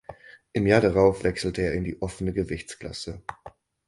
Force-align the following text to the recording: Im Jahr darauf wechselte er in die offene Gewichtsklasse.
Im 0.53 0.65
Jahr 0.65 0.81
darauf 0.81 1.23
wechselte 1.23 1.61
er 1.61 1.73
in 1.73 1.83
die 1.83 2.01
offene 2.01 2.33
Gewichtsklasse. 2.33 3.21